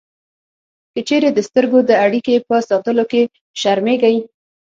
که 0.93 0.99
چېرې 1.07 1.29
د 1.33 1.39
سترګو 1.47 1.79
د 1.89 1.91
اړیکې 2.05 2.35
په 2.47 2.55
ساتلو 2.69 3.03
کې 3.11 3.21
شرمېږئ 3.61 4.17